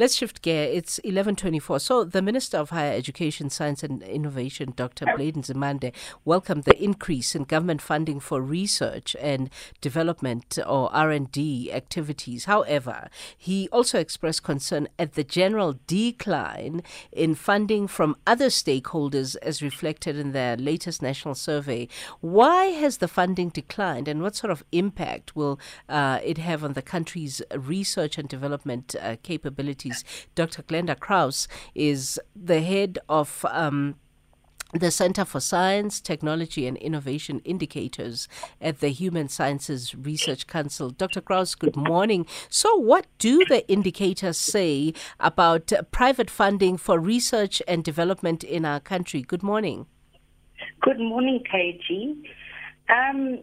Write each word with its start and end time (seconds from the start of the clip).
Let's 0.00 0.14
shift 0.14 0.42
gear. 0.42 0.62
It's 0.62 1.00
11:24. 1.02 1.80
So 1.80 2.04
the 2.04 2.22
Minister 2.22 2.58
of 2.58 2.70
Higher 2.70 2.92
Education, 2.92 3.50
Science 3.50 3.82
and 3.82 4.00
Innovation, 4.00 4.72
Dr. 4.76 5.06
Blade 5.16 5.34
Nzimande, 5.34 5.92
welcomed 6.24 6.62
the 6.62 6.80
increase 6.80 7.34
in 7.34 7.42
government 7.42 7.82
funding 7.82 8.20
for 8.20 8.40
research 8.40 9.16
and 9.20 9.50
development 9.80 10.56
or 10.64 10.88
R&D 10.94 11.72
activities. 11.72 12.44
However, 12.44 13.08
he 13.36 13.68
also 13.72 13.98
expressed 13.98 14.44
concern 14.44 14.86
at 15.00 15.14
the 15.14 15.24
general 15.24 15.80
decline 15.88 16.84
in 17.10 17.34
funding 17.34 17.88
from 17.88 18.14
other 18.24 18.50
stakeholders 18.50 19.34
as 19.42 19.62
reflected 19.62 20.16
in 20.16 20.30
their 20.30 20.56
latest 20.56 21.02
national 21.02 21.34
survey. 21.34 21.88
Why 22.20 22.66
has 22.66 22.98
the 22.98 23.08
funding 23.08 23.48
declined 23.48 24.06
and 24.06 24.22
what 24.22 24.36
sort 24.36 24.52
of 24.52 24.62
impact 24.70 25.34
will 25.34 25.58
uh, 25.88 26.20
it 26.22 26.38
have 26.38 26.62
on 26.62 26.74
the 26.74 26.82
country's 26.82 27.42
research 27.56 28.16
and 28.16 28.28
development 28.28 28.94
uh, 29.02 29.16
capabilities? 29.24 29.87
Dr. 30.34 30.62
Glenda 30.62 30.98
Kraus 30.98 31.48
is 31.74 32.20
the 32.34 32.60
head 32.60 32.98
of 33.08 33.44
um, 33.50 33.96
the 34.74 34.90
Center 34.90 35.24
for 35.24 35.40
Science, 35.40 36.00
Technology 36.00 36.66
and 36.66 36.76
Innovation 36.76 37.40
Indicators 37.44 38.28
at 38.60 38.80
the 38.80 38.88
Human 38.88 39.28
Sciences 39.28 39.94
Research 39.94 40.46
Council. 40.46 40.90
Dr. 40.90 41.22
Kraus, 41.22 41.54
good 41.54 41.76
morning. 41.76 42.26
So, 42.50 42.76
what 42.76 43.06
do 43.18 43.44
the 43.48 43.66
indicators 43.68 44.36
say 44.36 44.92
about 45.18 45.72
private 45.90 46.28
funding 46.28 46.76
for 46.76 46.98
research 46.98 47.62
and 47.66 47.82
development 47.82 48.44
in 48.44 48.66
our 48.66 48.80
country? 48.80 49.22
Good 49.22 49.42
morning. 49.42 49.86
Good 50.82 50.98
morning, 50.98 51.42
KG. 51.50 52.22
Um, 52.90 53.38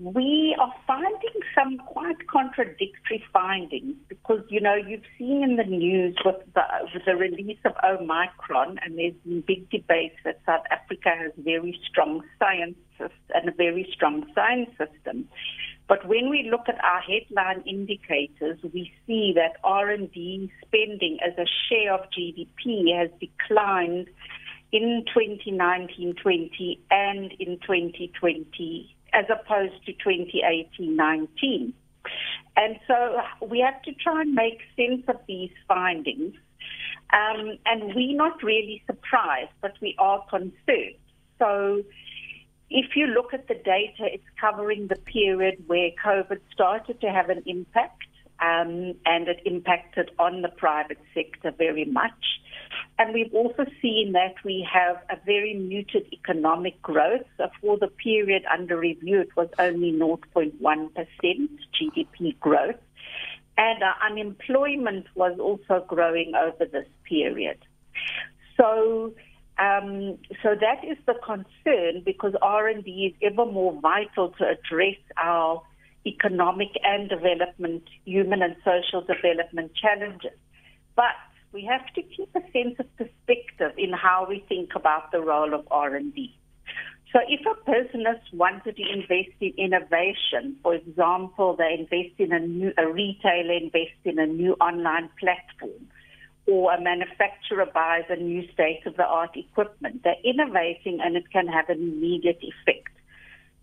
we 0.00 0.56
are 0.58 0.72
finding 0.86 1.31
some 1.62 1.78
quite 1.78 2.26
contradictory 2.26 3.22
findings 3.32 3.96
because, 4.08 4.40
you 4.48 4.60
know, 4.60 4.74
you've 4.74 5.04
seen 5.18 5.42
in 5.42 5.56
the 5.56 5.64
news 5.64 6.16
with 6.24 6.36
the, 6.54 6.62
with 6.94 7.04
the 7.04 7.16
release 7.16 7.58
of 7.64 7.72
Omicron, 7.84 8.78
and 8.84 8.98
there's 8.98 9.14
been 9.24 9.42
big 9.46 9.68
debates 9.70 10.16
that 10.24 10.40
South 10.46 10.64
Africa 10.70 11.10
has 11.16 11.32
very 11.38 11.78
strong 11.88 12.22
science 12.38 12.76
and 12.98 13.48
a 13.48 13.52
very 13.52 13.88
strong 13.92 14.24
science 14.34 14.70
system. 14.70 15.28
But 15.88 16.06
when 16.06 16.30
we 16.30 16.48
look 16.50 16.68
at 16.68 16.82
our 16.82 17.00
headline 17.00 17.62
indicators, 17.66 18.58
we 18.72 18.92
see 19.06 19.32
that 19.34 19.56
R&D 19.64 20.50
spending 20.66 21.18
as 21.26 21.36
a 21.38 21.46
share 21.68 21.94
of 21.94 22.08
GDP 22.10 22.96
has 22.96 23.10
declined 23.20 24.08
in 24.70 25.04
2019-20 25.14 26.78
and 26.90 27.32
in 27.38 27.58
2020 27.58 28.96
as 29.12 29.26
opposed 29.30 29.84
to 29.86 29.92
2018-19. 29.92 31.72
And 32.56 32.78
so 32.86 33.20
we 33.46 33.60
have 33.60 33.80
to 33.82 33.92
try 33.94 34.22
and 34.22 34.34
make 34.34 34.60
sense 34.76 35.04
of 35.08 35.16
these 35.26 35.50
findings. 35.68 36.34
Um, 37.12 37.58
and 37.66 37.94
we're 37.94 38.16
not 38.16 38.42
really 38.42 38.82
surprised, 38.86 39.50
but 39.60 39.74
we 39.80 39.94
are 39.98 40.24
concerned. 40.30 40.96
So 41.38 41.82
if 42.70 42.96
you 42.96 43.06
look 43.06 43.34
at 43.34 43.48
the 43.48 43.54
data, 43.54 44.04
it's 44.12 44.24
covering 44.40 44.88
the 44.88 44.96
period 44.96 45.64
where 45.66 45.90
COVID 46.04 46.40
started 46.52 47.00
to 47.02 47.10
have 47.10 47.28
an 47.28 47.42
impact, 47.46 48.02
um, 48.40 48.94
and 49.04 49.28
it 49.28 49.40
impacted 49.44 50.10
on 50.18 50.42
the 50.42 50.48
private 50.48 50.98
sector 51.14 51.52
very 51.56 51.84
much. 51.84 52.40
And 53.02 53.14
we've 53.14 53.34
also 53.34 53.64
seen 53.82 54.12
that 54.12 54.36
we 54.44 54.64
have 54.72 54.94
a 55.10 55.16
very 55.26 55.54
muted 55.54 56.06
economic 56.12 56.80
growth. 56.82 57.26
So 57.36 57.48
for 57.60 57.76
the 57.76 57.88
period 57.88 58.44
under 58.44 58.78
review, 58.78 59.20
it 59.20 59.36
was 59.36 59.48
only 59.58 59.90
0.1% 59.90 60.52
GDP 60.62 62.38
growth. 62.38 62.76
And 63.58 63.82
our 63.82 63.96
unemployment 64.08 65.06
was 65.16 65.36
also 65.40 65.84
growing 65.88 66.34
over 66.36 66.64
this 66.64 66.86
period. 67.02 67.58
So, 68.56 69.12
um, 69.58 70.16
so 70.40 70.54
that 70.60 70.84
is 70.88 70.96
the 71.04 71.14
concern 71.26 72.04
because 72.04 72.34
R&D 72.40 72.88
is 72.88 73.32
ever 73.32 73.50
more 73.50 73.80
vital 73.80 74.28
to 74.38 74.44
address 74.44 74.98
our 75.16 75.60
economic 76.06 76.70
and 76.84 77.08
development, 77.08 77.82
human 78.04 78.42
and 78.42 78.54
social 78.64 79.00
development 79.00 79.72
challenges. 79.74 80.38
But 80.94 81.16
we 81.52 81.64
have 81.64 81.86
to 81.94 82.02
keep 82.02 82.34
a 82.34 82.40
sense 82.52 82.76
of 82.78 82.86
perspective 82.96 83.72
in 83.76 83.92
how 83.92 84.26
we 84.28 84.44
think 84.48 84.70
about 84.74 85.12
the 85.12 85.20
role 85.20 85.54
of 85.54 85.66
R&D. 85.70 86.34
So 87.12 87.18
if 87.28 87.44
a 87.44 87.54
person 87.64 88.06
has 88.06 88.16
wanted 88.32 88.76
to 88.76 88.82
invest 88.90 89.36
in 89.40 89.52
innovation, 89.58 90.56
for 90.62 90.74
example, 90.74 91.54
they 91.56 91.76
invest 91.78 92.18
in 92.18 92.32
a 92.32 92.40
new, 92.40 92.72
a 92.78 92.86
retailer 92.90 93.52
invests 93.52 94.00
in 94.04 94.18
a 94.18 94.26
new 94.26 94.54
online 94.54 95.10
platform, 95.20 95.88
or 96.46 96.72
a 96.72 96.80
manufacturer 96.80 97.66
buys 97.66 98.04
a 98.08 98.16
new 98.16 98.50
state-of-the-art 98.52 99.36
equipment, 99.36 100.02
they're 100.02 100.16
innovating 100.24 101.00
and 101.02 101.16
it 101.16 101.30
can 101.30 101.46
have 101.46 101.68
an 101.68 101.80
immediate 101.80 102.40
effect. 102.42 102.88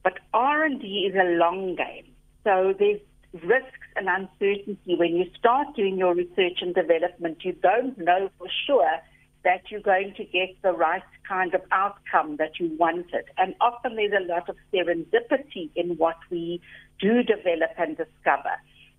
But 0.03 0.19
R&D 0.33 1.11
is 1.11 1.15
a 1.15 1.37
long 1.37 1.75
game. 1.75 2.05
So 2.43 2.73
there's 2.77 3.01
risks 3.33 3.87
and 3.95 4.07
uncertainty 4.07 4.95
when 4.95 5.15
you 5.15 5.25
start 5.37 5.75
doing 5.75 5.97
your 5.97 6.15
research 6.15 6.59
and 6.61 6.73
development. 6.73 7.39
You 7.43 7.53
don't 7.53 7.97
know 7.97 8.29
for 8.37 8.47
sure 8.65 8.99
that 9.43 9.61
you're 9.69 9.81
going 9.81 10.13
to 10.17 10.25
get 10.25 10.49
the 10.63 10.73
right 10.73 11.03
kind 11.27 11.53
of 11.53 11.61
outcome 11.71 12.37
that 12.37 12.59
you 12.59 12.75
wanted. 12.77 13.25
And 13.37 13.55
often 13.61 13.95
there's 13.95 14.13
a 14.13 14.25
lot 14.25 14.49
of 14.49 14.57
serendipity 14.73 15.69
in 15.75 15.95
what 15.97 16.17
we 16.29 16.61
do 16.99 17.23
develop 17.23 17.71
and 17.77 17.95
discover. 17.95 18.55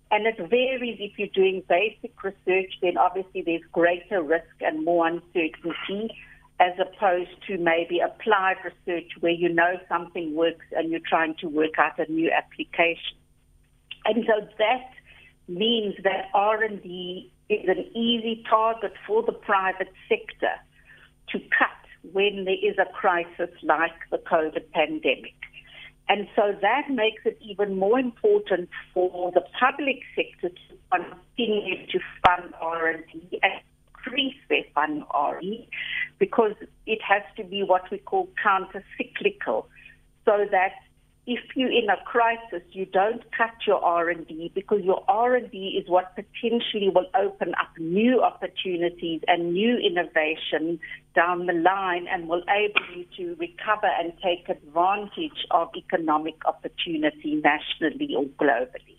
And 0.09 0.25
it 0.25 0.37
varies 0.37 0.97
if 0.99 1.17
you're 1.17 1.27
doing 1.33 1.63
basic 1.69 2.11
research, 2.23 2.73
then 2.81 2.97
obviously 2.97 3.43
there's 3.45 3.61
greater 3.71 4.21
risk 4.21 4.55
and 4.59 4.83
more 4.83 5.07
uncertainty 5.07 6.09
as 6.59 6.73
opposed 6.79 7.31
to 7.47 7.57
maybe 7.57 7.99
applied 7.99 8.57
research 8.63 9.09
where 9.19 9.31
you 9.31 9.49
know 9.49 9.79
something 9.89 10.35
works 10.35 10.65
and 10.73 10.91
you're 10.91 10.99
trying 11.07 11.35
to 11.35 11.47
work 11.47 11.79
out 11.79 11.97
a 11.97 12.11
new 12.11 12.29
application. 12.31 13.17
And 14.05 14.25
so 14.27 14.47
that 14.57 14.89
means 15.47 15.95
that 16.03 16.29
R&D 16.33 17.31
is 17.49 17.67
an 17.67 17.85
easy 17.95 18.43
target 18.49 18.93
for 19.05 19.23
the 19.23 19.33
private 19.33 19.91
sector 20.07 20.55
to 21.29 21.39
cut 21.39 22.13
when 22.13 22.45
there 22.45 22.55
is 22.55 22.77
a 22.79 22.91
crisis 22.93 23.49
like 23.61 23.91
the 24.09 24.17
COVID 24.17 24.71
pandemic. 24.73 25.35
And 26.09 26.27
so 26.35 26.53
that 26.61 26.89
makes 26.89 27.21
it 27.25 27.37
even 27.41 27.77
more 27.77 27.99
important 27.99 28.69
for 28.93 29.31
the 29.31 29.43
public 29.59 29.99
sector 30.15 30.49
to 30.49 30.77
continue 30.91 31.87
to 31.87 31.99
fund 32.25 32.53
R&D 32.59 33.39
and 33.43 33.53
increase 33.95 34.35
their 34.49 34.63
fund 34.73 35.03
R&D 35.11 35.69
because 36.19 36.53
it 36.85 36.99
has 37.01 37.23
to 37.37 37.43
be 37.43 37.63
what 37.63 37.89
we 37.91 37.97
call 37.97 38.29
counter-cyclical 38.43 39.67
so 40.25 40.45
that 40.51 40.73
if 41.31 41.55
you're 41.55 41.71
in 41.71 41.89
a 41.89 41.95
crisis, 42.03 42.61
you 42.73 42.85
don't 42.85 43.23
cut 43.31 43.53
your 43.65 43.81
R&D 43.81 44.51
because 44.53 44.81
your 44.83 45.01
R&D 45.07 45.81
is 45.81 45.89
what 45.89 46.13
potentially 46.13 46.89
will 46.93 47.07
open 47.15 47.53
up 47.55 47.69
new 47.79 48.21
opportunities 48.21 49.21
and 49.29 49.53
new 49.53 49.77
innovation 49.77 50.77
down 51.15 51.45
the 51.45 51.53
line 51.53 52.05
and 52.11 52.27
will 52.27 52.43
enable 52.43 52.81
you 52.97 53.05
to 53.15 53.35
recover 53.39 53.87
and 53.97 54.11
take 54.21 54.49
advantage 54.49 55.45
of 55.51 55.69
economic 55.73 56.35
opportunity 56.45 57.41
nationally 57.41 58.13
or 58.13 58.25
globally. 58.25 58.90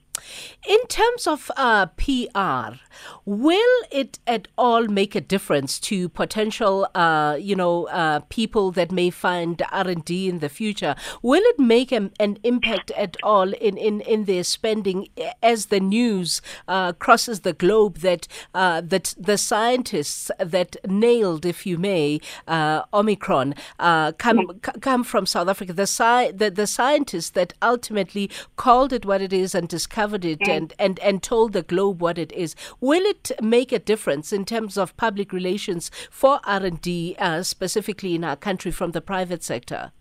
In 0.66 0.78
terms 0.86 1.26
of 1.26 1.50
uh, 1.56 1.86
PR, 1.86 2.76
will 3.24 3.82
it 3.90 4.20
at 4.26 4.48
all 4.56 4.86
make 4.86 5.14
a 5.14 5.20
difference 5.20 5.80
to 5.80 6.08
potential, 6.08 6.86
uh, 6.94 7.36
you 7.40 7.56
know, 7.56 7.88
uh, 7.88 8.20
people 8.28 8.70
that 8.72 8.92
may 8.92 9.10
find 9.10 9.60
R 9.72 9.88
and 9.88 10.04
D 10.04 10.28
in 10.28 10.38
the 10.38 10.48
future? 10.48 10.94
Will 11.20 11.42
it 11.42 11.58
make 11.58 11.90
an 11.90 12.12
an, 12.20 12.38
impact 12.44 12.92
at 12.92 13.16
all 13.22 13.52
in, 13.54 13.76
in, 13.76 14.00
in 14.02 14.24
their 14.24 14.44
spending 14.44 15.08
as 15.42 15.66
the 15.66 15.80
news 15.80 16.40
uh, 16.68 16.92
crosses 16.92 17.40
the 17.40 17.52
globe 17.52 17.98
that 17.98 18.28
uh, 18.54 18.80
that 18.82 19.14
the 19.18 19.38
scientists 19.38 20.30
that 20.38 20.76
nailed, 20.86 21.44
if 21.44 21.66
you 21.66 21.78
may, 21.78 22.20
uh, 22.46 22.82
Omicron 22.94 23.54
come 23.78 24.60
come 24.80 25.02
from 25.02 25.26
South 25.26 25.48
Africa? 25.48 25.72
The, 25.72 25.82
sci- 25.82 26.32
the 26.32 26.50
the 26.50 26.66
scientists 26.66 27.30
that 27.30 27.52
ultimately 27.60 28.30
called 28.56 28.92
it 28.92 29.04
what 29.04 29.20
it 29.20 29.32
is 29.32 29.54
and 29.54 29.68
discovered 29.68 30.11
it 30.14 30.40
mm. 30.40 30.48
and, 30.48 30.74
and, 30.78 30.98
and 31.00 31.22
told 31.22 31.52
the 31.52 31.62
globe 31.62 32.00
what 32.00 32.18
it 32.18 32.32
is. 32.32 32.54
Will 32.80 33.04
it 33.04 33.32
make 33.40 33.72
a 33.72 33.78
difference 33.78 34.32
in 34.32 34.44
terms 34.44 34.76
of 34.76 34.96
public 34.96 35.32
relations 35.32 35.90
for 36.10 36.40
R&D, 36.44 37.16
uh, 37.18 37.42
specifically 37.42 38.14
in 38.14 38.24
our 38.24 38.36
country 38.36 38.70
from 38.70 38.92
the 38.92 39.00
private 39.00 39.42
sector? 39.42 39.92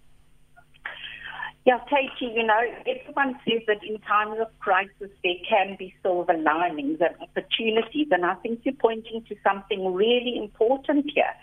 Yeah, 1.64 1.78
Katie, 1.88 2.34
you 2.34 2.44
know, 2.44 2.60
everyone 2.88 3.40
says 3.48 3.62
that 3.68 3.84
in 3.84 4.00
times 4.00 4.38
of 4.42 4.48
crisis 4.60 5.12
there 5.24 5.36
can 5.48 5.76
be 5.78 5.94
silver 6.02 6.36
linings 6.36 6.98
and 7.00 7.16
opportunities, 7.22 8.08
and 8.10 8.26
I 8.26 8.34
think 8.36 8.62
you're 8.64 8.74
pointing 8.74 9.24
to 9.30 9.36
something 9.44 9.94
really 9.94 10.38
important 10.38 11.12
here. 11.14 11.34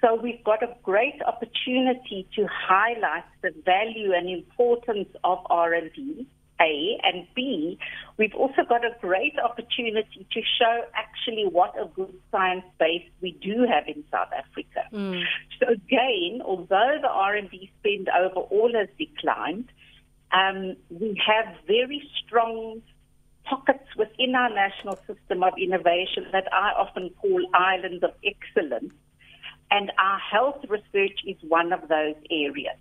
So 0.00 0.16
we've 0.16 0.42
got 0.42 0.64
a 0.64 0.74
great 0.82 1.22
opportunity 1.24 2.26
to 2.34 2.48
highlight 2.50 3.22
the 3.40 3.54
value 3.64 4.12
and 4.12 4.28
importance 4.28 5.08
of 5.22 5.38
R&D 5.48 6.26
A, 6.62 6.98
and 7.02 7.26
B, 7.34 7.78
we've 8.16 8.34
also 8.34 8.62
got 8.68 8.84
a 8.84 8.94
great 9.00 9.34
opportunity 9.38 10.26
to 10.30 10.40
show 10.58 10.82
actually 10.94 11.46
what 11.50 11.74
a 11.80 11.86
good 11.86 12.14
science 12.30 12.64
base 12.78 13.08
we 13.20 13.32
do 13.42 13.66
have 13.68 13.88
in 13.88 14.04
South 14.10 14.28
Africa. 14.36 14.84
Mm. 14.92 15.22
So 15.60 15.72
again, 15.72 16.42
although 16.44 16.98
the 17.00 17.08
R&D 17.08 17.70
spend 17.80 18.08
overall 18.08 18.70
has 18.74 18.88
declined, 18.98 19.68
um, 20.32 20.76
we 20.90 21.20
have 21.26 21.54
very 21.66 22.02
strong 22.24 22.82
pockets 23.44 23.88
within 23.96 24.34
our 24.34 24.50
national 24.50 24.96
system 25.06 25.42
of 25.42 25.52
innovation 25.58 26.26
that 26.32 26.52
I 26.52 26.70
often 26.78 27.10
call 27.20 27.44
islands 27.54 28.02
of 28.02 28.12
excellence. 28.24 28.94
And 29.70 29.90
our 29.98 30.18
health 30.18 30.64
research 30.68 31.20
is 31.26 31.36
one 31.42 31.72
of 31.72 31.88
those 31.88 32.14
areas. 32.30 32.76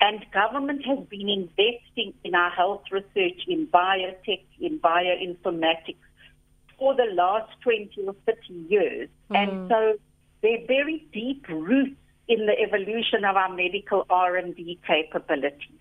And 0.00 0.24
government 0.32 0.84
has 0.86 0.98
been 1.08 1.28
investing 1.28 2.14
in 2.24 2.34
our 2.34 2.50
health 2.50 2.82
research 2.90 3.42
in 3.48 3.66
biotech, 3.66 4.44
in 4.60 4.78
bioinformatics 4.78 5.96
for 6.78 6.94
the 6.94 7.06
last 7.14 7.50
20 7.62 7.90
or 8.06 8.14
30 8.26 8.38
years. 8.68 9.08
Mm. 9.30 9.36
And 9.36 9.68
so 9.68 9.94
they're 10.42 10.66
very 10.66 11.06
deep 11.12 11.46
roots 11.48 11.96
in 12.28 12.46
the 12.46 12.54
evolution 12.60 13.24
of 13.24 13.36
our 13.36 13.54
medical 13.54 14.06
R&D 14.08 14.78
capabilities. 14.86 15.80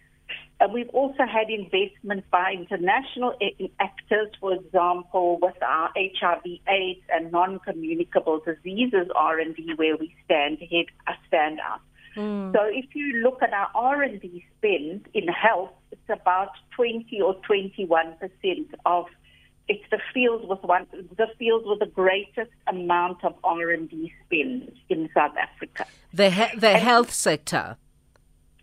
And 0.60 0.72
we've 0.72 0.90
also 0.90 1.26
had 1.26 1.50
investment 1.50 2.30
by 2.32 2.54
international 2.54 3.34
actors, 3.80 4.30
for 4.40 4.54
example, 4.54 5.40
with 5.42 5.62
our 5.62 5.90
HIV 5.96 6.44
AIDS 6.68 7.02
and 7.10 7.32
non-communicable 7.32 8.42
diseases 8.46 9.08
R&D 9.14 9.74
where 9.76 9.98
we 9.98 10.16
stand 10.24 10.62
ahead, 10.62 10.86
stand 11.28 11.60
out. 11.60 11.82
Mm. 12.16 12.54
So 12.54 12.60
if 12.66 12.94
you 12.94 13.22
look 13.24 13.42
at 13.42 13.54
our 13.54 13.70
R&D 13.74 14.46
spend 14.58 15.08
in 15.14 15.28
health, 15.28 15.72
it's 15.92 16.10
about 16.10 16.52
20 16.76 17.22
or 17.22 17.36
21 17.46 18.16
percent 18.20 18.68
of 18.86 19.06
it's 19.68 19.84
the 19.92 20.00
field 20.14 20.48
with 20.48 20.62
one 20.64 20.86
the 21.18 21.28
field 21.40 21.64
with 21.66 21.80
the 21.80 21.86
greatest 21.86 22.52
amount 22.68 23.24
of 23.24 23.34
R&D 23.44 24.14
spend 24.26 24.72
in 24.90 25.10
South 25.14 25.36
Africa. 25.38 25.86
The 26.14 26.30
he- 26.30 26.60
the 26.60 26.70
and, 26.70 26.84
health 26.84 27.14
sector. 27.14 27.78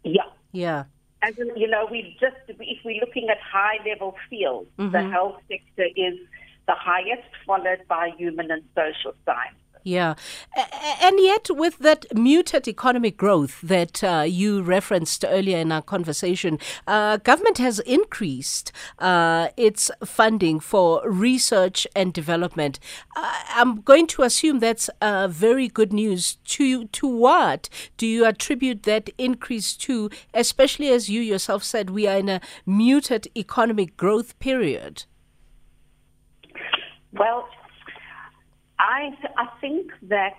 Yeah. 0.04 0.22
Yeah. 0.52 0.84
As 1.22 1.38
in, 1.38 1.54
you 1.56 1.68
know, 1.68 1.86
we 1.90 2.16
just 2.20 2.36
if 2.48 2.78
we're 2.84 3.00
looking 3.00 3.28
at 3.30 3.38
high 3.40 3.78
level 3.86 4.16
fields, 4.28 4.68
mm-hmm. 4.78 4.92
the 4.92 5.10
health 5.10 5.40
sector 5.48 5.86
is 5.96 6.18
the 6.66 6.74
highest, 6.74 7.28
followed 7.46 7.82
by 7.88 8.10
human 8.16 8.50
and 8.50 8.62
social 8.74 9.14
science. 9.24 9.56
Yeah. 9.82 10.14
And 11.02 11.18
yet, 11.18 11.48
with 11.50 11.78
that 11.78 12.04
muted 12.14 12.68
economic 12.68 13.16
growth 13.16 13.60
that 13.62 14.04
uh, 14.04 14.24
you 14.26 14.62
referenced 14.62 15.24
earlier 15.26 15.58
in 15.58 15.72
our 15.72 15.82
conversation, 15.82 16.58
uh, 16.86 17.16
government 17.16 17.58
has 17.58 17.78
increased 17.80 18.72
uh, 18.98 19.48
its 19.56 19.90
funding 20.04 20.60
for 20.60 21.02
research 21.08 21.86
and 21.96 22.12
development. 22.12 22.78
Uh, 23.16 23.32
I'm 23.54 23.80
going 23.80 24.06
to 24.08 24.22
assume 24.22 24.58
that's 24.58 24.90
very 25.00 25.68
good 25.68 25.92
news. 25.92 26.36
To, 26.44 26.86
to 26.86 27.06
what 27.06 27.68
do 27.96 28.06
you 28.06 28.24
attribute 28.26 28.82
that 28.82 29.10
increase 29.16 29.74
to, 29.76 30.10
especially 30.34 30.88
as 30.88 31.08
you 31.08 31.20
yourself 31.20 31.64
said, 31.64 31.90
we 31.90 32.06
are 32.06 32.18
in 32.18 32.28
a 32.28 32.40
muted 32.66 33.28
economic 33.36 33.96
growth 33.96 34.38
period? 34.38 35.04
Well, 37.12 37.48
I, 38.80 39.10
I 39.36 39.46
think 39.60 39.92
that 40.08 40.36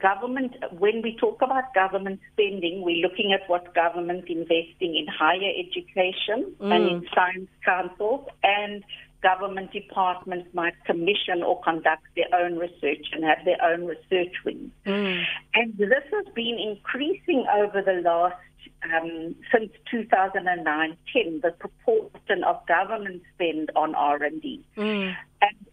government, 0.00 0.54
when 0.78 1.02
we 1.02 1.16
talk 1.16 1.42
about 1.42 1.74
government 1.74 2.20
spending, 2.32 2.82
we're 2.82 3.06
looking 3.06 3.32
at 3.32 3.48
what 3.48 3.74
government 3.74 4.24
is 4.28 4.36
investing 4.38 4.96
in 4.96 5.06
higher 5.08 5.52
education 5.58 6.54
mm. 6.60 6.72
and 6.72 6.84
in 6.88 7.08
science 7.14 7.50
councils 7.64 8.26
and 8.44 8.84
government 9.22 9.72
departments 9.72 10.48
might 10.52 10.74
commission 10.84 11.42
or 11.44 11.60
conduct 11.62 12.02
their 12.16 12.32
own 12.34 12.56
research 12.56 13.06
and 13.12 13.24
have 13.24 13.44
their 13.44 13.62
own 13.62 13.86
research 13.86 14.34
wings. 14.44 14.70
Mm. 14.86 15.22
And 15.54 15.76
this 15.76 16.04
has 16.12 16.26
been 16.34 16.58
increasing 16.58 17.46
over 17.54 17.82
the 17.82 18.00
last 18.04 18.36
um, 18.84 19.34
since 19.52 19.70
2009 19.90 20.96
10, 21.12 21.40
the 21.42 21.50
proportion 21.52 22.44
of 22.44 22.64
government 22.66 23.22
spend 23.34 23.70
on 23.76 23.94
R&D. 23.94 24.64
Mm. 24.76 25.14
And 25.40 25.66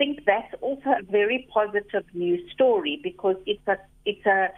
think 0.00 0.24
that's 0.24 0.54
also 0.62 0.88
a 0.98 1.02
very 1.10 1.46
positive 1.52 2.06
news 2.14 2.40
story 2.54 2.98
because 3.02 3.36
it's 3.44 3.68
a 3.68 3.76
it's 4.06 4.24
a 4.24 4.48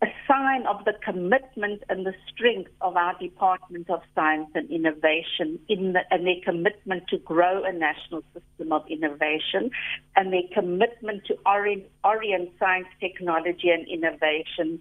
a 0.00 0.06
sign 0.26 0.64
of 0.66 0.84
the 0.86 0.94
commitment 1.04 1.82
and 1.90 2.06
the 2.06 2.14
strength 2.32 2.70
of 2.80 2.96
our 2.96 3.18
Department 3.18 3.90
of 3.90 4.00
Science 4.14 4.48
and 4.54 4.70
Innovation 4.70 5.58
in 5.68 5.92
the, 5.92 6.00
and 6.10 6.24
their 6.24 6.40
commitment 6.44 7.02
to 7.08 7.18
grow 7.18 7.64
a 7.64 7.72
national 7.72 8.22
system 8.32 8.72
of 8.72 8.84
innovation 8.88 9.70
and 10.16 10.32
their 10.32 10.48
commitment 10.54 11.24
to 11.26 11.36
orient, 11.44 11.82
orient 12.04 12.48
science, 12.60 12.86
technology, 13.00 13.70
and 13.70 13.86
innovation 13.88 14.80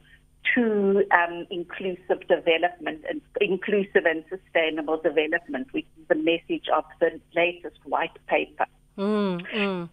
to 0.53 1.03
um, 1.11 1.47
inclusive 1.49 2.21
development 2.29 3.03
and 3.09 3.19
inclusive 3.41 4.05
and 4.05 4.23
sustainable 4.29 5.01
development, 5.01 5.67
which 5.71 5.87
is 5.99 6.07
the 6.09 6.15
message 6.15 6.67
of 6.73 6.85
the 6.99 7.19
latest 7.35 7.79
white 7.85 8.17
paper. 8.27 8.67
Mm, 8.97 9.45
mm. 9.53 9.89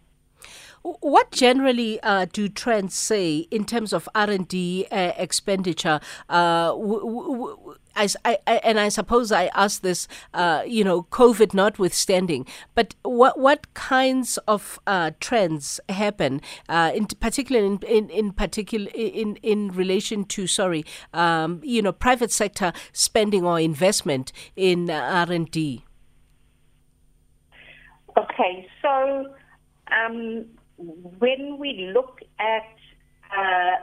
What 0.81 1.31
generally 1.31 1.99
uh, 2.01 2.27
do 2.31 2.47
trends 2.47 2.93
say 2.93 3.47
in 3.49 3.65
terms 3.65 3.91
of 3.91 4.07
R 4.13 4.29
and 4.29 4.47
D 4.47 4.85
uh, 4.91 5.13
expenditure? 5.17 5.99
Uh, 6.29 6.75
and 7.95 8.79
I 8.79 8.89
suppose 8.89 9.31
I 9.31 9.49
ask 9.55 9.81
this, 9.81 10.07
uh, 10.35 10.61
you 10.67 10.83
know, 10.83 11.03
COVID 11.03 11.55
notwithstanding, 11.55 12.45
but 12.75 12.93
what 13.01 13.39
what 13.39 13.73
kinds 13.73 14.37
of 14.47 14.79
uh, 14.85 15.11
trends 15.19 15.79
happen, 15.89 16.41
uh, 16.69 16.91
in 16.93 17.07
particular, 17.07 17.65
in, 17.65 17.79
in, 17.87 18.11
in 18.11 18.31
particular, 18.31 18.91
in 18.93 19.37
in 19.37 19.71
relation 19.71 20.23
to 20.25 20.45
sorry, 20.45 20.85
um, 21.15 21.61
you 21.63 21.81
know, 21.81 21.93
private 21.93 22.31
sector 22.31 22.73
spending 22.93 23.43
or 23.43 23.59
investment 23.59 24.31
in 24.55 24.91
R 24.91 25.31
and 25.31 25.49
D? 25.49 25.83
Okay, 28.17 28.67
so 28.81 29.33
um, 29.91 30.45
when 30.77 31.57
we 31.59 31.91
look 31.93 32.19
at, 32.39 32.75
uh, 33.37 33.75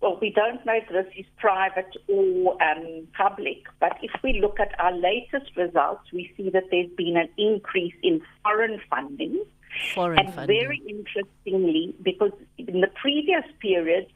well, 0.00 0.18
we 0.20 0.30
don't 0.30 0.64
know 0.66 0.74
if 0.74 0.88
this 0.88 1.06
is 1.16 1.24
private 1.38 1.96
or 2.08 2.62
um, 2.62 3.08
public, 3.16 3.64
but 3.80 3.98
if 4.02 4.10
we 4.22 4.40
look 4.40 4.60
at 4.60 4.78
our 4.78 4.92
latest 4.92 5.56
results, 5.56 6.12
we 6.12 6.32
see 6.36 6.50
that 6.50 6.64
there's 6.70 6.90
been 6.96 7.16
an 7.16 7.28
increase 7.38 7.94
in 8.02 8.20
foreign 8.42 8.80
funding. 8.90 9.42
Foreign 9.94 10.18
and 10.18 10.34
funding. 10.34 10.60
very 10.60 10.82
interestingly, 10.86 11.94
because 12.02 12.32
in 12.58 12.80
the 12.80 12.90
previous 13.00 13.44
period, 13.60 14.06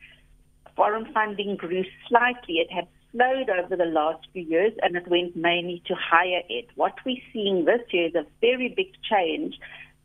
foreign 0.77 1.11
funding 1.13 1.57
grew 1.57 1.85
slightly. 2.09 2.55
It 2.57 2.71
had 2.71 2.87
slowed 3.13 3.51
over 3.51 3.77
the 3.77 3.85
last 3.85 4.27
few 4.33 4.43
years 4.43 4.73
and 4.83 4.97
it 4.97 5.07
went 5.09 5.37
mainly 5.37 5.83
to 5.87 5.95
higher 5.95 6.43
ed. 6.51 6.67
What 6.75 6.95
we're 7.05 7.23
seeing 7.33 7.65
this 7.65 7.83
year 7.91 8.09
is 8.09 8.15
a 8.15 8.27
very 8.41 8.69
big 8.77 8.93
change 9.09 9.55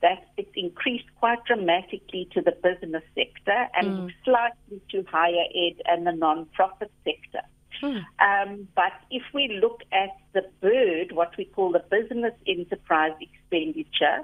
that 0.02 0.28
it's 0.38 0.52
increased 0.56 1.06
quite 1.20 1.44
dramatically 1.46 2.30
to 2.34 2.42
the 2.42 2.52
business 2.52 3.04
sector 3.16 3.68
and 3.76 3.88
mm. 3.88 4.12
slightly 4.24 4.82
to 4.92 5.04
higher 5.10 5.46
ed 5.56 5.82
and 5.86 6.06
the 6.06 6.12
non-profit 6.12 6.92
sector. 7.04 7.42
Mm. 7.82 8.04
Um, 8.20 8.68
but 8.76 8.94
if 9.10 9.24
we 9.34 9.60
look 9.62 9.82
at 9.92 10.10
the 10.34 10.44
BERD, 10.62 11.14
what 11.14 11.36
we 11.38 11.46
call 11.46 11.72
the 11.72 11.84
business 11.90 12.34
enterprise 12.48 13.14
expenditure, 13.20 14.24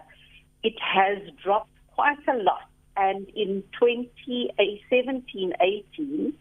it 0.63 0.75
has 0.79 1.17
dropped 1.43 1.69
quite 1.95 2.25
a 2.27 2.35
lot. 2.35 2.61
And 2.95 3.27
in 3.29 3.63
2017 3.79 5.53
18, 5.59 6.33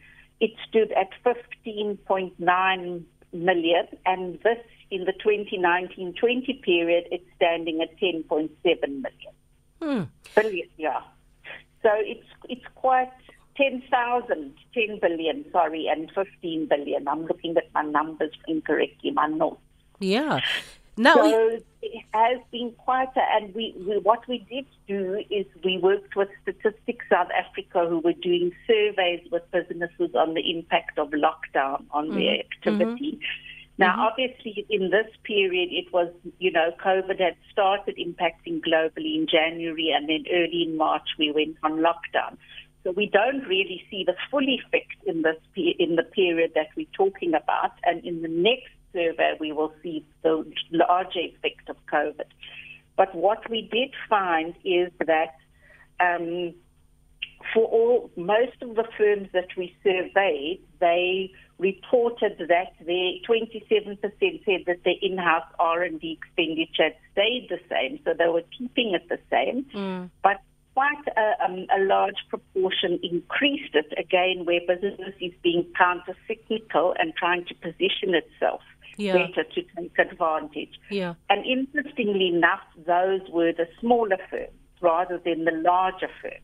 it 0.43 0.51
stood 0.69 0.93
at 0.93 1.09
15.9 1.25 3.05
million, 3.33 3.87
and 4.05 4.39
this 4.43 4.59
in 4.91 5.05
the 5.05 5.13
2019-20 5.25 6.61
period, 6.63 7.05
it's 7.13 7.25
standing 7.37 7.81
at 7.81 7.97
10.7 7.99 8.51
million. 8.65 9.35
Hmm. 9.81 10.03
Billion, 10.35 10.69
yeah. 10.77 11.01
So 11.83 11.91
it's 11.95 12.27
it's 12.49 12.67
quite 12.75 13.11
10,000, 13.57 14.55
10 14.75 14.99
billion, 15.01 15.45
sorry, 15.53 15.87
and 15.89 16.11
15 16.13 16.67
billion. 16.69 17.07
I'm 17.07 17.25
looking 17.27 17.57
at 17.57 17.73
my 17.73 17.83
numbers 17.83 18.33
incorrectly, 18.49 19.13
my 19.13 19.29
notes. 19.29 19.61
Yeah. 20.01 20.41
Now 20.97 21.15
so 21.15 21.59
it 21.81 22.05
has 22.13 22.39
been 22.51 22.73
quieter, 22.73 23.23
and 23.33 23.55
we, 23.55 23.75
we, 23.79 23.99
what 23.99 24.27
we 24.29 24.39
did 24.51 24.67
do 24.87 25.23
is 25.31 25.47
we 25.65 25.79
worked 25.79 26.15
with 26.15 26.29
Statistics 26.43 27.07
South 27.11 27.29
Africa 27.37 27.89
who 27.89 28.01
were 28.01 28.13
doing 28.13 28.53
surveys 28.67 29.27
with 29.31 29.43
businesses 29.51 30.15
on 30.15 30.35
the 30.35 30.51
impact 30.51 30.99
of 30.99 31.11
lockdown 31.11 31.85
on 31.91 32.09
mm-hmm. 32.09 32.19
their 32.19 32.39
activity. 32.39 33.13
Mm-hmm. 33.13 33.79
Now, 33.79 33.93
mm-hmm. 33.93 34.01
obviously, 34.01 34.67
in 34.69 34.91
this 34.91 35.09
period, 35.25 35.71
it 35.73 35.93
was, 35.93 36.13
you 36.39 36.53
know, 36.53 36.73
COVID 36.85 37.19
had 37.19 37.37
started 37.51 37.97
impacting 37.97 38.61
globally 38.61 39.17
in 39.17 39.27
January, 39.27 39.93
and 39.97 40.09
then 40.09 40.25
early 40.31 40.65
in 40.69 40.77
March, 40.77 41.09
we 41.19 41.33
went 41.33 41.57
on 41.63 41.79
lockdown. 41.79 42.37
So 42.85 42.91
we 42.91 43.07
don't 43.07 43.45
really 43.47 43.83
see 43.91 44.05
the 44.05 44.15
full 44.31 44.47
effect 44.47 44.97
in 45.07 45.23
this 45.23 45.37
in 45.57 45.97
the 45.97 46.03
period 46.03 46.53
that 46.55 46.69
we're 46.77 46.87
talking 46.93 47.33
about, 47.33 47.73
and 47.85 48.05
in 48.05 48.23
the 48.23 48.29
next 48.29 48.71
survey, 48.93 49.35
we 49.41 49.53
will 49.53 49.73
see 49.83 50.05
the 50.23 50.45
larger 50.71 51.21
effect 51.21 51.69
of 51.69 51.77
COVID. 51.93 52.27
But 52.97 53.15
what 53.15 53.49
we 53.51 53.69
did 53.73 53.91
find 54.09 54.55
is 54.65 54.91
that 55.07 55.35
um, 56.01 56.55
for 57.53 57.65
all 57.65 58.11
most 58.17 58.61
of 58.63 58.77
the 58.77 58.85
firms 58.97 59.29
that 59.33 59.49
we 59.57 59.75
surveyed, 59.83 60.61
they 60.81 61.33
reported 61.59 62.37
that 62.39 62.73
their 62.85 63.13
27% 63.29 63.99
said 64.01 64.65
that 64.67 64.85
their 64.85 64.95
in-house 65.01 65.47
R&D 65.59 66.19
expenditure 66.21 66.85
had 66.85 66.97
stayed 67.13 67.49
the 67.49 67.59
same, 67.71 68.01
so 68.05 68.15
they 68.19 68.29
were 68.29 68.43
keeping 68.57 68.95
it 68.95 69.09
the 69.09 69.19
same. 69.31 69.67
Mm. 69.75 70.11
But 70.23 70.41
quite 70.75 71.07
a, 71.17 71.45
um, 71.45 71.67
a, 71.75 71.85
large 71.85 72.17
proportion 72.29 72.99
increased 73.03 73.75
it 73.75 73.93
again, 73.99 74.45
where 74.45 74.61
business 74.61 75.15
is 75.21 75.33
being 75.43 75.67
counter-cyclical 75.79 76.95
and 76.99 77.13
trying 77.17 77.45
to 77.47 77.55
position 77.55 78.15
itself 78.15 78.63
yeah. 78.97 79.13
better 79.13 79.45
to 79.45 79.63
take 79.63 79.99
advantage. 79.99 80.79
Yeah. 80.91 81.15
And 81.29 81.45
interestingly 81.47 82.29
enough, 82.29 82.61
those 82.87 83.21
were 83.31 83.53
the 83.53 83.69
smaller 83.81 84.19
firms 84.31 84.53
rather 84.81 85.21
than 85.25 85.45
the 85.45 85.53
larger 85.53 86.09
firms. 86.21 86.43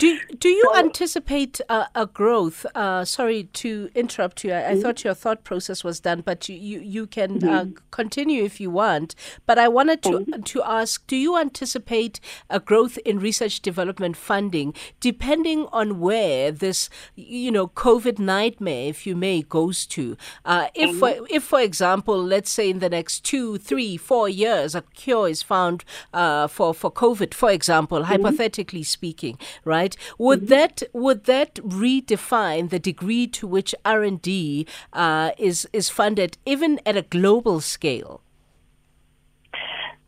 Do 0.00 0.18
do 0.38 0.48
you 0.48 0.70
so, 0.72 0.78
anticipate 0.78 1.60
uh, 1.68 1.84
a 1.94 2.06
growth? 2.06 2.64
Uh, 2.74 3.04
sorry 3.04 3.44
to 3.52 3.90
interrupt 3.94 4.42
you. 4.44 4.52
I, 4.54 4.56
I 4.56 4.62
mm-hmm. 4.62 4.80
thought 4.80 5.04
your 5.04 5.12
thought 5.12 5.44
process 5.44 5.84
was 5.84 6.00
done, 6.00 6.22
but 6.22 6.48
you 6.48 6.56
you, 6.56 6.80
you 6.80 7.06
can 7.06 7.32
uh, 7.32 7.36
mm-hmm. 7.36 7.72
uh, 7.76 7.80
continue 7.90 8.42
if 8.42 8.60
you 8.60 8.70
want. 8.70 9.14
But 9.44 9.58
I 9.58 9.68
wanted 9.68 10.02
to 10.04 10.10
mm-hmm. 10.10 10.40
to 10.40 10.62
ask: 10.62 11.06
Do 11.06 11.16
you 11.16 11.36
anticipate 11.36 12.18
a 12.48 12.58
growth 12.58 12.96
in 13.04 13.18
research 13.18 13.60
development 13.60 14.16
funding, 14.16 14.72
depending 15.00 15.66
on 15.70 16.00
where 16.00 16.50
this 16.50 16.88
you 17.14 17.50
know 17.50 17.68
COVID 17.68 18.18
nightmare, 18.18 18.88
if 18.88 19.06
you 19.06 19.14
may, 19.14 19.42
goes 19.42 19.84
to? 19.88 20.16
Uh, 20.46 20.68
if 20.74 20.98
for, 20.98 21.10
mm-hmm. 21.10 21.26
if 21.28 21.42
for 21.42 21.60
example, 21.60 22.24
let's 22.24 22.50
say 22.50 22.70
in 22.70 22.78
the 22.78 22.88
next 22.88 23.22
two, 23.22 23.58
three, 23.58 23.98
four 23.98 24.30
years, 24.30 24.74
a 24.74 24.80
cure 24.94 25.28
is 25.28 25.42
found 25.42 25.84
uh, 26.14 26.46
for 26.46 26.72
for 26.72 26.90
COVID, 26.90 27.34
for 27.34 27.50
example, 27.50 27.98
mm-hmm. 27.98 28.12
hypothetically 28.12 28.82
speaking, 28.82 29.38
right? 29.66 29.89
Right? 29.96 30.18
Would 30.18 30.38
mm-hmm. 30.40 30.48
that 30.48 30.82
would 30.92 31.24
that 31.24 31.54
redefine 31.56 32.70
the 32.70 32.78
degree 32.78 33.26
to 33.28 33.46
which 33.46 33.74
R 33.84 34.02
and 34.02 34.20
D 34.20 34.66
uh, 34.92 35.30
is 35.38 35.68
is 35.72 35.88
funded, 35.88 36.38
even 36.46 36.80
at 36.86 36.96
a 36.96 37.02
global 37.02 37.60
scale? 37.60 38.20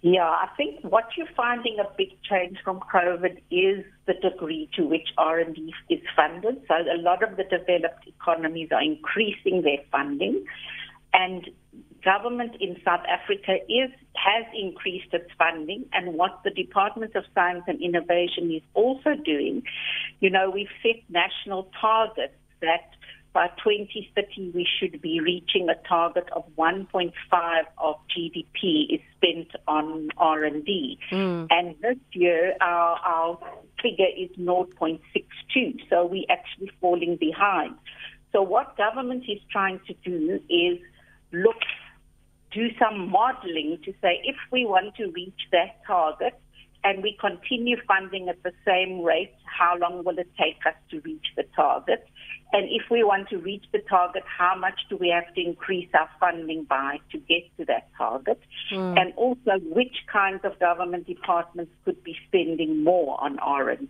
Yeah, 0.04 0.24
I 0.24 0.48
think 0.56 0.80
what 0.82 1.04
you're 1.16 1.28
finding 1.36 1.78
a 1.78 1.86
big 1.96 2.20
change 2.28 2.58
from 2.64 2.80
COVID 2.92 3.40
is 3.52 3.84
the 4.06 4.14
degree 4.14 4.68
to 4.74 4.84
which 4.84 5.08
R&D 5.16 5.72
is 5.90 6.00
funded. 6.16 6.60
So 6.66 6.74
a 6.74 6.98
lot 7.00 7.22
of 7.22 7.36
the 7.36 7.44
developed 7.44 8.08
economies 8.08 8.70
are 8.72 8.82
increasing 8.82 9.62
their 9.62 9.78
funding. 9.92 10.44
And 11.14 11.48
government 12.04 12.56
in 12.60 12.76
South 12.84 13.04
Africa 13.08 13.54
is 13.68 13.90
has 14.14 14.44
increased 14.54 15.12
its 15.12 15.30
funding 15.38 15.84
and 15.92 16.14
what 16.14 16.40
the 16.44 16.50
Department 16.50 17.14
of 17.14 17.24
Science 17.34 17.64
and 17.66 17.80
Innovation 17.80 18.50
is 18.50 18.62
also 18.74 19.14
doing, 19.24 19.62
you 20.20 20.30
know, 20.30 20.50
we've 20.50 20.68
set 20.82 21.02
national 21.08 21.70
targets 21.80 22.34
that 22.60 22.90
by 23.32 23.48
2030 23.64 24.52
we 24.54 24.66
should 24.78 25.00
be 25.00 25.20
reaching 25.20 25.68
a 25.68 25.88
target 25.88 26.28
of 26.32 26.44
1.5 26.56 27.12
of 27.78 27.96
GDP 28.14 28.94
is 28.94 29.00
spent 29.16 29.48
on 29.66 30.10
R&D. 30.18 30.98
Mm. 31.10 31.46
And 31.50 31.74
this 31.80 31.96
year 32.12 32.54
our, 32.60 32.98
our 32.98 33.38
figure 33.82 34.06
is 34.16 34.30
0.62, 34.38 35.80
so 35.88 36.04
we're 36.04 36.24
actually 36.28 36.70
falling 36.80 37.16
behind. 37.16 37.74
So 38.32 38.42
what 38.42 38.76
government 38.76 39.24
is 39.28 39.38
trying 39.50 39.80
to 39.86 39.94
do 40.04 40.40
is 40.48 40.78
look 41.32 41.56
do 42.52 42.68
some 42.78 43.10
modeling 43.10 43.78
to 43.84 43.92
say 44.02 44.20
if 44.24 44.36
we 44.50 44.64
want 44.64 44.94
to 44.96 45.10
reach 45.10 45.40
that 45.52 45.84
target 45.86 46.34
and 46.84 47.02
we 47.02 47.16
continue 47.20 47.76
funding 47.86 48.28
at 48.28 48.42
the 48.42 48.52
same 48.66 49.02
rate, 49.02 49.32
how 49.44 49.76
long 49.78 50.04
will 50.04 50.18
it 50.18 50.28
take 50.36 50.58
us 50.66 50.74
to 50.90 51.00
reach 51.00 51.26
the 51.36 51.44
target? 51.54 52.06
And 52.52 52.68
if 52.70 52.90
we 52.90 53.02
want 53.02 53.28
to 53.30 53.38
reach 53.38 53.64
the 53.72 53.78
target, 53.78 54.24
how 54.26 54.56
much 54.58 54.80
do 54.90 54.96
we 54.96 55.08
have 55.08 55.32
to 55.34 55.40
increase 55.40 55.88
our 55.94 56.10
funding 56.20 56.64
by 56.64 56.98
to 57.12 57.18
get 57.18 57.44
to 57.58 57.64
that 57.66 57.88
target? 57.96 58.40
Mm. 58.72 59.00
And 59.00 59.14
also, 59.16 59.58
which 59.64 59.96
kinds 60.12 60.40
of 60.44 60.58
government 60.58 61.06
departments 61.06 61.72
could 61.84 62.02
be 62.04 62.16
spending 62.28 62.84
more 62.84 63.22
on 63.22 63.38
R&D? 63.38 63.88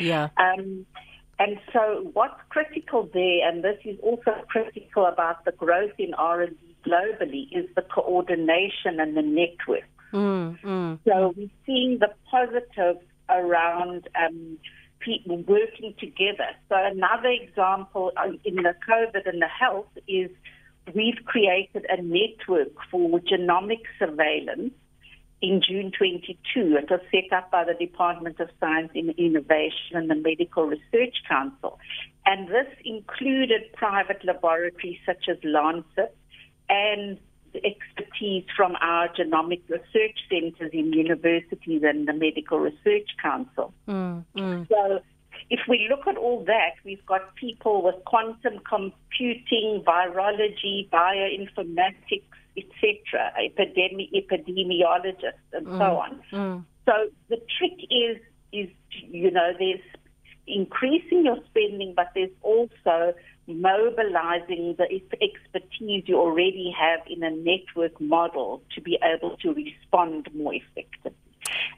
Yeah. 0.00 0.28
Um, 0.36 0.86
and 1.38 1.58
so 1.72 2.10
what's 2.12 2.40
critical 2.50 3.08
there, 3.12 3.48
and 3.48 3.64
this 3.64 3.78
is 3.84 3.98
also 4.02 4.34
critical 4.48 5.06
about 5.06 5.44
the 5.44 5.52
growth 5.52 5.92
in 5.98 6.14
R&D 6.14 6.56
globally 6.86 7.46
is 7.52 7.68
the 7.74 7.82
coordination 7.82 9.00
and 9.00 9.16
the 9.16 9.22
network. 9.22 9.88
Mm, 10.12 10.60
mm. 10.60 10.98
So 11.04 11.34
we're 11.36 11.48
seeing 11.66 11.98
the 11.98 12.08
positives 12.30 13.04
around 13.28 14.08
um, 14.14 14.58
people 15.00 15.38
working 15.42 15.94
together. 15.98 16.48
So 16.68 16.76
another 16.78 17.28
example 17.28 18.12
uh, 18.16 18.28
in 18.44 18.56
the 18.56 18.74
COVID 18.88 19.28
and 19.28 19.42
the 19.42 19.48
health 19.48 19.88
is 20.06 20.30
we've 20.94 21.24
created 21.24 21.86
a 21.88 22.00
network 22.00 22.72
for 22.90 23.20
genomic 23.20 23.82
surveillance 23.98 24.72
in 25.42 25.60
June 25.66 25.92
22. 25.96 26.76
It 26.76 26.90
was 26.90 27.00
set 27.10 27.36
up 27.36 27.50
by 27.50 27.64
the 27.64 27.74
Department 27.74 28.40
of 28.40 28.48
Science 28.60 28.90
and 28.94 29.10
Innovation 29.10 29.92
and 29.92 30.08
the 30.08 30.14
Medical 30.14 30.64
Research 30.64 31.16
Council. 31.28 31.78
And 32.24 32.48
this 32.48 32.68
included 32.84 33.72
private 33.74 34.24
laboratories 34.24 34.98
such 35.04 35.28
as 35.28 35.36
Lancet, 35.44 36.16
and 36.68 37.18
expertise 37.62 38.44
from 38.56 38.76
our 38.80 39.08
genomic 39.08 39.62
research 39.68 40.18
centers 40.28 40.70
in 40.72 40.92
universities 40.92 41.82
and 41.84 42.08
the 42.08 42.12
Medical 42.12 42.58
Research 42.58 43.08
Council. 43.22 43.72
Mm, 43.86 44.24
mm. 44.36 44.68
So 44.68 45.00
if 45.50 45.60
we 45.68 45.86
look 45.88 46.06
at 46.06 46.16
all 46.16 46.44
that, 46.46 46.74
we've 46.84 47.04
got 47.06 47.34
people 47.36 47.82
with 47.82 47.96
quantum 48.04 48.60
computing, 48.68 49.84
virology, 49.86 50.88
bioinformatics, 50.90 52.24
etc., 52.56 53.32
epidemi- 53.38 54.10
epidemiologists, 54.14 55.52
and 55.52 55.66
mm, 55.66 55.78
so 55.78 55.96
on. 55.96 56.20
Mm. 56.32 56.64
So 56.86 56.92
the 57.28 57.36
trick 57.58 57.78
is, 57.90 58.18
is 58.52 58.68
you 58.90 59.30
know, 59.30 59.52
there's 59.58 59.80
increasing 60.46 61.24
your 61.24 61.38
spending, 61.50 61.94
but 61.96 62.10
there's 62.14 62.30
also 62.42 63.14
mobilizing 63.46 64.76
the 64.78 64.86
expertise 65.22 66.04
you 66.06 66.16
already 66.18 66.74
have 66.78 67.00
in 67.08 67.22
a 67.22 67.30
network 67.30 68.00
model 68.00 68.62
to 68.74 68.80
be 68.80 68.98
able 69.02 69.36
to 69.38 69.52
respond 69.52 70.28
more 70.34 70.54
effectively. 70.54 71.12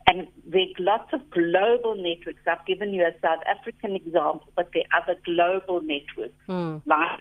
And 0.06 0.28
there's 0.46 0.72
lots 0.78 1.12
of 1.12 1.28
global 1.30 1.96
networks. 1.96 2.40
I've 2.46 2.64
given 2.66 2.94
you 2.94 3.02
a 3.02 3.12
South 3.20 3.42
African 3.46 3.96
example, 3.96 4.48
but 4.54 4.70
there 4.72 4.84
are 4.92 5.02
other 5.02 5.20
global 5.24 5.80
networks 5.80 6.34
mm. 6.48 6.80
like 6.86 7.20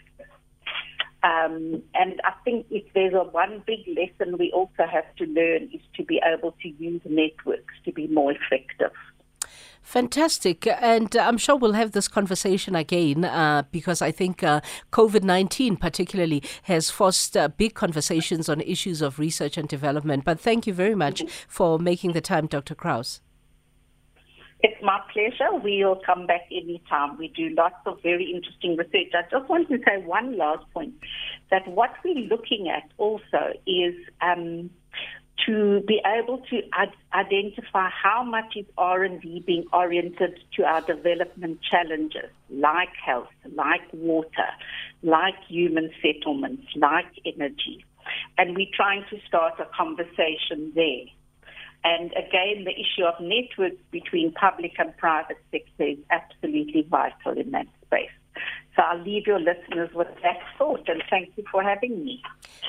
um, 1.26 1.82
and 1.96 2.22
I 2.24 2.34
think 2.44 2.68
if 2.70 2.84
there's 2.94 3.14
a 3.14 3.24
one 3.24 3.64
big 3.66 3.80
lesson 3.88 4.38
we 4.38 4.52
also 4.52 4.86
have 4.92 5.16
to 5.18 5.26
learn 5.26 5.70
is 5.74 5.82
to 5.96 6.04
be 6.04 6.22
able 6.24 6.56
to 6.62 6.70
use 6.70 7.02
networks 7.04 7.74
to 7.86 7.92
be 7.92 8.06
more 8.08 8.32
effective. 8.32 8.92
Fantastic. 9.86 10.66
And 10.82 11.16
uh, 11.16 11.22
I'm 11.22 11.38
sure 11.38 11.56
we'll 11.56 11.74
have 11.74 11.92
this 11.92 12.08
conversation 12.08 12.76
again 12.76 13.24
uh, 13.24 13.64
because 13.72 14.02
I 14.02 14.12
think 14.12 14.42
uh, 14.42 14.62
COVID 14.92 15.24
19, 15.24 15.78
particularly, 15.78 16.42
has 16.64 16.90
forced 16.90 17.38
uh, 17.38 17.50
big 17.50 17.76
conversations 17.76 18.50
on 18.50 18.62
issues 18.62 19.04
of 19.04 19.20
research 19.20 19.58
and 19.58 19.70
development. 19.70 20.26
But 20.26 20.40
thank 20.40 20.66
you 20.66 20.74
very 20.74 20.96
much 20.96 21.24
for 21.48 21.78
making 21.78 22.14
the 22.14 22.20
time, 22.20 22.48
Dr. 22.48 22.74
Kraus. 22.74 23.22
It's 24.62 24.82
my 24.82 25.00
pleasure. 25.14 25.54
We'll 25.54 26.02
come 26.04 26.26
back 26.26 26.48
anytime. 26.52 27.18
We 27.20 27.28
do 27.28 27.54
lots 27.56 27.76
of 27.86 28.02
very 28.02 28.32
interesting 28.34 28.76
research. 28.78 29.14
I 29.14 29.22
just 29.30 29.48
want 29.48 29.70
to 29.70 29.78
say 29.86 30.04
one 30.04 30.36
last 30.36 30.66
point 30.74 30.96
that 31.52 31.68
what 31.68 31.92
we're 32.04 32.26
looking 32.26 32.70
at 32.70 32.90
also 32.98 33.54
is. 33.68 33.94
Um, 34.20 34.72
to 35.46 35.82
be 35.88 36.02
able 36.06 36.40
to 36.50 36.62
ad- 36.74 36.94
identify 37.14 37.90
how 37.90 38.24
much 38.24 38.56
is 38.56 38.66
R&D 38.78 39.44
being 39.46 39.66
oriented 39.74 40.40
to 40.56 40.64
our 40.64 40.82
development 40.82 41.60
challenges, 41.62 42.30
like 42.50 42.90
health, 43.06 43.30
like 43.54 43.82
water, 43.94 44.50
like 45.04 45.36
human 45.48 45.92
settlements, 46.02 46.64
like 46.76 47.06
energy. 47.26 47.86
And 48.38 48.56
we're 48.56 48.68
trying 48.74 49.04
to 49.10 49.18
start 49.28 49.60
a 49.60 49.66
conversation 49.76 50.72
there. 50.74 51.06
And 51.84 52.12
again, 52.14 52.64
the 52.64 52.72
issue 52.72 53.06
of 53.06 53.14
networks 53.20 53.82
between 53.92 54.32
public 54.32 54.74
and 54.80 54.96
private 54.98 55.38
sector 55.52 55.84
is 55.84 55.98
absolutely 56.10 56.88
vital 56.90 57.38
in 57.38 57.52
that 57.52 57.68
space. 57.86 58.10
So 58.76 58.82
I'll 58.82 59.02
leave 59.02 59.26
your 59.26 59.40
listeners 59.40 59.90
with 59.94 60.10
that 60.22 60.40
thought 60.58 60.88
and 60.88 61.02
thank 61.10 61.32
you 61.38 61.46
for 61.50 61.64
having 61.64 62.04
me. 62.04 62.22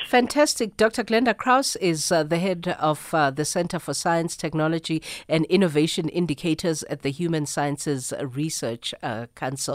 Fantastic. 0.07 0.77
Dr. 0.77 1.03
Glenda 1.03 1.37
Kraus 1.37 1.75
is 1.77 2.13
uh, 2.13 2.23
the 2.23 2.39
head 2.39 2.77
of 2.79 3.13
uh, 3.13 3.31
the 3.33 3.45
Center 3.45 3.81
for 3.81 3.93
Science, 3.93 4.37
Technology 4.37 5.03
and 5.29 5.45
Innovation 5.47 6.09
Indicators 6.09 6.85
at 6.85 7.03
the 7.03 7.11
Human 7.11 7.45
Sciences 7.45 8.13
Research 8.21 8.95
uh, 9.03 9.27
Council. 9.35 9.75